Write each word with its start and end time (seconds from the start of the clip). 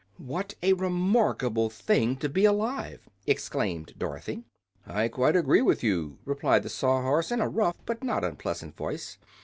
"What 0.17 0.55
a 0.63 0.73
remarkable 0.73 1.69
thing, 1.69 2.15
to 2.15 2.27
be 2.27 2.43
alive!" 2.43 3.07
exclaimed 3.27 3.93
Dorothy. 3.99 4.41
"I 4.87 5.07
quite 5.09 5.35
agree 5.35 5.61
with 5.61 5.83
you," 5.83 6.17
replied 6.25 6.63
the 6.63 6.69
Sawhorse, 6.69 7.29
in 7.31 7.39
a 7.39 7.47
rough 7.47 7.77
but 7.85 8.03
not 8.03 8.23
unpleasant 8.23 8.75
voice. 8.75 9.19